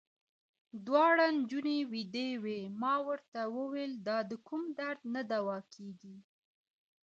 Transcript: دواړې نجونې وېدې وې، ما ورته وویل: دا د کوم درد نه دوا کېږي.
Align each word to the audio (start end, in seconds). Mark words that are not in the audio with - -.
دواړې 0.85 1.27
نجونې 1.37 1.77
وېدې 1.91 2.29
وې، 2.43 2.61
ما 2.81 2.93
ورته 3.07 3.41
وویل: 3.55 3.93
دا 4.07 4.17
د 4.29 4.31
کوم 4.47 4.63
درد 4.79 5.01
نه 5.15 5.21
دوا 5.31 5.57
کېږي. 5.73 6.15